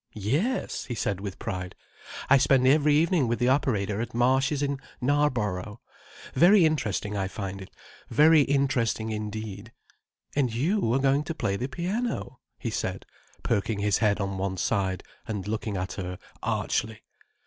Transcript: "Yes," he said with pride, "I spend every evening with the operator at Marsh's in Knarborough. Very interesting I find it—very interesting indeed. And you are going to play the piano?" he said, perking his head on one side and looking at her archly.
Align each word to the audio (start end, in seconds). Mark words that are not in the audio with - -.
"Yes," 0.15 0.85
he 0.85 0.95
said 0.95 1.19
with 1.21 1.37
pride, 1.37 1.75
"I 2.27 2.39
spend 2.39 2.65
every 2.67 2.95
evening 2.95 3.27
with 3.27 3.37
the 3.37 3.49
operator 3.49 4.01
at 4.01 4.15
Marsh's 4.15 4.63
in 4.63 4.79
Knarborough. 4.99 5.79
Very 6.33 6.65
interesting 6.65 7.15
I 7.15 7.27
find 7.27 7.61
it—very 7.61 8.41
interesting 8.41 9.11
indeed. 9.11 9.71
And 10.35 10.51
you 10.51 10.91
are 10.95 10.99
going 10.99 11.23
to 11.25 11.35
play 11.35 11.55
the 11.55 11.67
piano?" 11.67 12.39
he 12.57 12.71
said, 12.71 13.05
perking 13.43 13.77
his 13.77 13.99
head 13.99 14.19
on 14.19 14.39
one 14.39 14.57
side 14.57 15.03
and 15.27 15.47
looking 15.47 15.77
at 15.77 15.93
her 15.93 16.17
archly. 16.41 17.03